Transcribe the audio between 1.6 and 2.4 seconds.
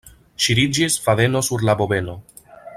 la bobeno.